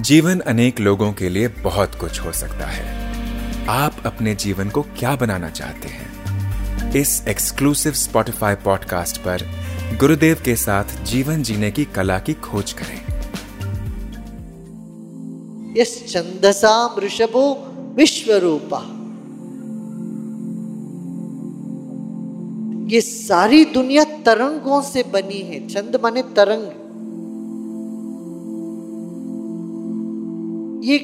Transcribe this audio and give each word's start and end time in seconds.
जीवन 0.00 0.40
अनेक 0.40 0.80
लोगों 0.80 1.12
के 1.12 1.28
लिए 1.28 1.48
बहुत 1.48 1.94
कुछ 1.94 2.20
हो 2.20 2.32
सकता 2.32 2.66
है। 2.66 3.12
आप 3.68 3.96
अपने 4.06 4.34
जीवन 4.34 4.68
को 4.68 4.82
क्या 4.82 5.16
बनाना 5.16 5.48
चाहते 5.50 5.88
हैं? 5.88 6.12
इस 6.92 7.24
एक्सक्लूसिव 7.28 7.92
स्पॉटिफाई 7.92 8.54
पॉडकास्ट 8.54 9.16
पर 9.16 9.50
गुरुदेव 10.00 10.42
के 10.44 10.56
साथ 10.56 11.04
जीवन 11.04 11.42
जीने 11.42 11.70
की 11.70 11.84
कला 11.84 12.18
की 12.18 12.34
खोज 12.34 12.72
करें। 12.72 13.02
यस 15.76 16.04
छंदसा 16.08 16.86
वृषभो 16.86 17.74
विश्वरूपा। 17.96 18.78
ये 22.94 23.00
सारी 23.00 23.64
दुनिया 23.64 24.04
तरंगों 24.04 24.82
से 24.82 25.02
बनी 25.02 25.38
है। 25.38 25.68
छंद 25.68 26.00
माने 26.02 26.22
तरंग। 26.22 26.81
ये 30.82 30.98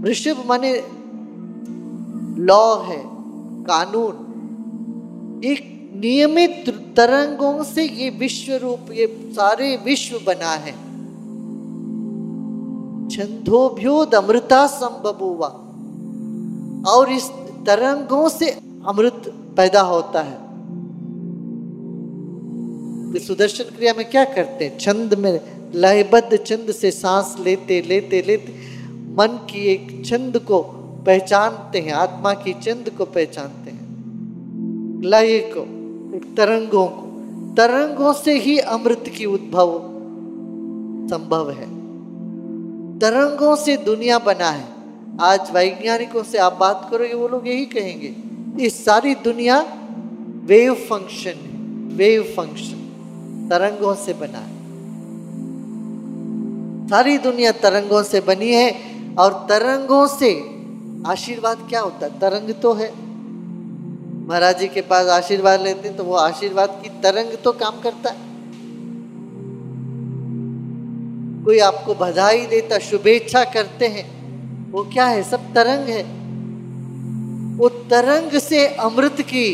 वृषभ 0.00 0.44
माने 0.46 0.84
लॉ 2.42 2.76
है, 2.76 3.02
कानून। 3.64 4.22
एक 5.44 5.76
नियमित 5.94 6.64
तरंगों 6.96 7.64
से 7.64 7.84
ये 7.84 8.10
विश्व 8.10 8.52
रूप, 8.52 8.78
ये 8.92 9.30
सारे 9.32 9.76
विश्व 9.76 10.20
बना 10.26 10.50
है। 10.50 10.72
छंदोभ्योद 13.08 14.14
अमृता 14.14 14.66
संभव 14.66 15.44
और 16.88 17.12
इस 17.12 17.28
तरंगों 17.66 18.28
से 18.28 18.50
अमृत 18.86 19.22
पैदा 19.56 19.80
होता 19.80 20.22
है। 20.22 20.46
तो 23.12 23.18
सुदर्शन 23.18 23.64
क्रिया 23.64 23.94
में 23.96 24.10
क्या 24.10 24.24
करते 24.24 24.64
हैं? 24.64 24.78
छंद 24.78 25.14
में 25.14 25.40
लयबद्ध 25.74 26.44
छंद 26.46 26.72
से 26.72 26.90
सांस 26.90 27.36
लेते 27.40 27.82
लेते 27.82 28.22
लेते। 28.26 28.65
मन 29.18 29.26
की 29.26 29.66
एक 29.66 30.02
छंद 30.06 30.38
को 30.38 30.62
पहचानते 31.06 31.80
हैं, 31.80 31.92
आत्मा 31.92 32.34
की 32.34 32.52
छंद 32.52 32.90
को 32.98 33.04
पहचानते 33.04 33.70
हैं। 33.70 33.86
लय 35.04 35.38
को, 35.38 35.60
तरंगों 36.34 36.86
को। 36.86 37.02
तरंगों 37.56 38.12
से 38.12 38.38
ही 38.38 38.58
अमृत 38.58 39.04
की 39.18 39.24
उद्भव 39.24 39.78
संभव 41.10 41.50
है। 41.50 41.66
तरंगों 42.98 43.56
से 43.56 43.76
दुनिया 43.76 44.18
बना 44.18 44.50
है। 44.50 44.64
आज 45.20 45.50
वैज्ञानिकों 45.54 46.22
से 46.22 46.38
आप 46.38 46.56
बात 46.60 46.88
करोगे, 46.90 47.14
वो 47.14 47.28
लोग 47.28 47.48
यही 47.48 47.66
कहेंगे 47.66 48.14
इस 48.64 48.84
सारी 48.84 49.14
दुनिया 49.14 49.78
वेव 50.44 50.74
फ़ंक्शन 50.74 51.30
है, 51.30 51.60
वेव 51.96 52.22
फ़ंक्शन, 52.22 52.82
तरंगों 53.50 53.94
से 53.94 54.12
बना 54.12 54.38
है। 54.38 54.56
सारी 56.88 57.18
दुनिया 57.18 57.52
तरंगों 57.52 58.02
से 58.02 58.20
बनी 58.20 58.52
है 58.52 58.95
और 59.18 59.46
तरंगों 59.48 60.06
से 60.06 60.30
आशीर्वाद 61.06 61.58
क्या 61.68 61.80
होता 61.80 62.06
है? 62.06 62.18
तरंग 62.20 62.54
तो 62.62 62.72
है। 62.74 62.90
महाराज 64.26 64.58
जी 64.58 64.68
के 64.68 64.80
पास 64.80 65.06
आशीर्वाद 65.06 65.62
लेते 65.62 65.88
हैं 65.88 65.96
तो 65.96 66.04
वो 66.04 66.14
आशीर्वाद 66.14 66.80
की 66.82 66.88
तरंग 67.02 67.36
तो 67.44 67.52
काम 67.52 67.80
करता 67.80 68.10
है। 68.10 68.24
कोई 71.44 71.58
आपको 71.58 71.94
बधाई 71.94 72.46
देता, 72.46 72.78
शुभेच्छा 72.78 73.44
करते 73.44 73.86
हैं, 73.86 74.04
वो 74.72 74.82
क्या 74.84 75.06
है? 75.06 75.22
सब 75.22 75.54
तरंग 75.54 75.88
है। 75.88 76.02
वो 77.56 77.68
तरंग 77.90 78.38
से 78.40 78.66
अमृत 78.66 79.20
की 79.20 79.48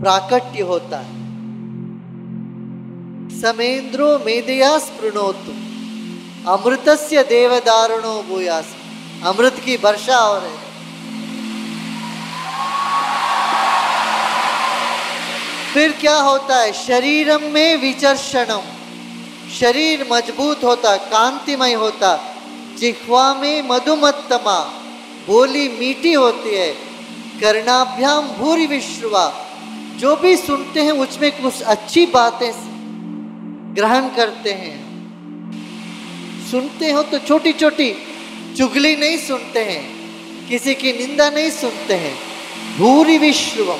प्राकट्य 0.00 0.62
होता 0.62 0.98
है। 0.98 1.14
समेंद्रो 3.40 4.18
मेदया 4.18 4.78
स्पृणोतु 4.78 5.65
अमृतस्य 6.48 7.22
देवदारुणो 7.22 8.22
भूयास। 8.22 8.64
अमृत 9.24 9.62
की 9.64 9.76
वर्षा 9.76 10.16
हो 10.16 10.38
रही 10.38 10.56
फिर 15.74 15.92
क्या 15.92 16.16
होता 16.16 16.60
है? 16.60 16.72
शरीरम 16.72 17.42
में 17.42 17.76
विचर्षणम। 17.76 18.62
शरीर 19.60 20.08
मज़बूत 20.12 20.64
होता, 20.64 20.96
कांतिमय 20.96 21.72
होता। 21.72 22.36
जिह्वा 22.78 23.34
में 23.34 23.68
मधुमत्तमा। 23.68 24.60
बोली 25.26 25.68
मीठी 25.68 26.12
होती 26.12 26.54
है। 26.54 26.72
कर्णाभ्याम 27.40 28.28
भूरी 28.28 28.66
विश्वा 28.66 29.46
जो 29.96 30.16
भी 30.16 30.36
सुनते 30.36 30.82
हैं, 30.82 30.92
उसमें 30.92 31.42
कुछ 31.42 31.62
अच्छी 31.62 32.06
बातें 32.06 32.52
ग्रहण 33.76 34.08
करते 34.08 34.52
हैं। 34.52 34.85
सुनते 36.50 36.90
हो 36.90 37.02
तो 37.02 37.18
छोटी 37.18 37.52
छोटी 37.52 37.90
चुगली 38.56 38.94
नहीं 38.96 39.16
सुनते 39.18 39.60
हैं, 39.64 39.84
किसी 40.48 40.74
की 40.74 40.92
निंदा 40.92 41.28
नहीं 41.30 41.50
सुनते 41.52 41.94
हैं। 41.94 42.16
भूरी 42.78 43.16
विश्व 43.18 43.72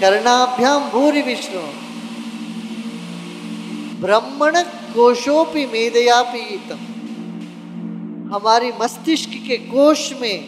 कर्णाभ्याम 0.00 0.88
भूरी 0.90 1.22
विश्व 1.22 1.58
ब्रह्मण 4.00 4.60
कोशोपि 4.94 5.64
मेदया 5.66 6.20
पीतम 6.24 6.84
हमारी 8.34 8.70
मस्तिष्क 8.80 9.30
के 9.46 9.56
कोश 9.66 10.12
में 10.20 10.38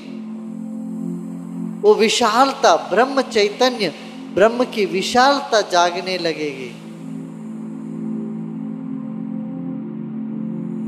वो 1.83 1.95
विशालता, 1.95 2.75
ब्रह्म 2.91 3.23
चैतन्य, 3.31 3.93
ब्रह्म 4.35 4.65
की 4.65 4.85
विशालता 4.87 5.61
जागने 5.71 6.17
लगेगी। 6.19 6.71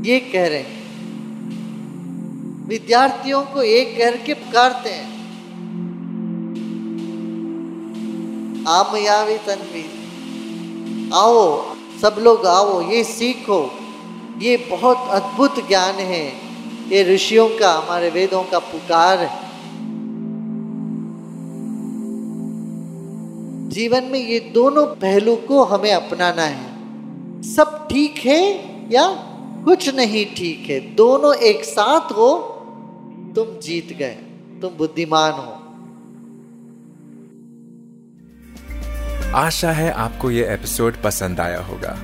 ये 0.05 0.19
कह 0.19 0.47
रहे 0.47 0.59
हैं। 0.59 0.83
विद्यार्थियों 2.67 3.43
को 3.43 3.61
एक 3.61 3.97
कह 3.97 4.25
के 4.25 4.33
पुकारते 4.33 4.89
हैं। 4.89 5.13
आम 8.67 8.97
यावी 8.97 9.37
तन्वी 9.37 10.03
आओ, 11.13 11.75
सब 12.01 12.15
लोग 12.19 12.45
आओ, 12.45 12.91
ये 12.91 13.03
सीखो। 13.03 13.71
ये 14.39 14.57
बहुत 14.57 14.97
अद्भुत 14.97 15.67
ज्ञान 15.67 15.95
है। 15.95 16.33
ये 16.89 17.15
ऋषियों 17.15 17.49
का, 17.49 17.73
हमारे 17.73 18.09
वेदों 18.09 18.43
का 18.43 18.59
पुकार 18.59 19.19
है। 19.19 19.43
जीवन 23.69 24.03
में 24.03 24.19
ये 24.19 24.39
दोनों 24.39 24.85
पहलू 24.85 25.35
को 25.35 25.63
हमें 25.63 25.93
अपनाना 25.93 26.43
है। 26.43 26.73
सब 27.55 27.87
ठीक 27.91 28.17
है 28.17 28.43
या 28.91 29.29
कुछ 29.65 29.95
नहीं 29.95 30.35
ठीक 30.35 30.69
है। 30.69 30.95
दोनों 30.95 31.35
एक 31.35 31.63
साथ 31.63 32.11
हो, 32.11 32.49
तुम 33.35 33.59
जीत 33.59 33.97
गए। 33.97 34.17
तुम 34.61 34.73
बुद्धिमान 34.77 35.31
हो। 35.31 35.59
आशा 39.35 39.71
है 39.71 39.91
आपको 39.91 40.31
यह 40.31 40.53
एपिसोड 40.53 40.93
पसंद 41.03 41.39
आया 41.39 41.61
होगा। 41.61 41.99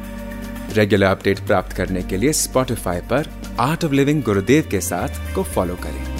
रेगुलर 0.73 1.07
अपडेट 1.07 1.39
प्राप्त 1.39 1.77
करने 1.77 2.01
के 2.01 2.17
लिए 2.17 2.33
स्पॉटिफाई 2.33 2.99
पर 2.99 3.29
आर्ट 3.59 3.85
ऑफ़ 3.85 3.91
लिविंग 3.91 4.23
गुरुदेव 4.23 4.67
के 4.71 4.81
साथ 4.81 5.35
को 5.35 5.43
फॉलो 5.43 5.75
करें। 5.75 6.18